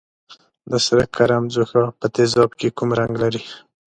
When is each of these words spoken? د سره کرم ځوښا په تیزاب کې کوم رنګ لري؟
د 0.71 0.73
سره 0.85 1.03
کرم 1.15 1.43
ځوښا 1.53 1.83
په 1.99 2.05
تیزاب 2.15 2.49
کې 2.59 2.75
کوم 2.77 2.89
رنګ 2.99 3.13
لري؟ 3.23 3.43